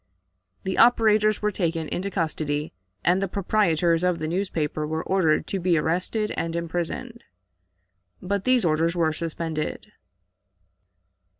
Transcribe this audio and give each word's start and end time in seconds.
The 0.63 0.79
operators 0.79 1.43
were 1.43 1.51
taken 1.51 1.87
into 1.89 2.09
custody, 2.09 2.73
and 3.05 3.21
the 3.21 3.27
proprietors 3.27 4.03
of 4.03 4.17
the 4.17 4.27
newspapers 4.27 4.89
were 4.89 5.03
ordered 5.03 5.45
to 5.45 5.59
be 5.59 5.77
arrested 5.77 6.33
and 6.35 6.55
imprisoned. 6.55 7.23
But 8.19 8.43
these 8.43 8.65
orders 8.65 8.95
were 8.95 9.13
suspended. 9.13 9.91